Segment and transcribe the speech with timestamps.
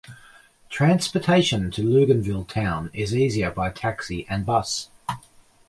[0.67, 4.89] Transportation to Luganville town is easier by taxi and bus.